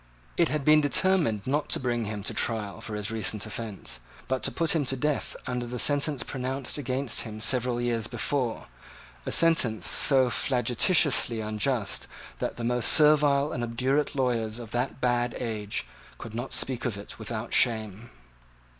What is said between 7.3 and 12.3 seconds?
several years before, a sentence so flagitiously unjust